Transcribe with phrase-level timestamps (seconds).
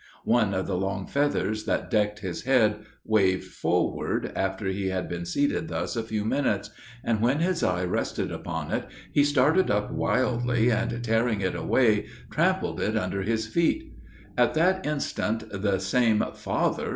[0.25, 5.27] One of the long feathers that decked his head waved forward, after he had been
[5.27, 6.71] seated thus a few minutes,
[7.03, 12.07] and when his eye rested upon it he started up wildly, and tearing it away,
[12.31, 13.93] trampled it under his feet.
[14.39, 16.89] At that instant the same "FATHER!"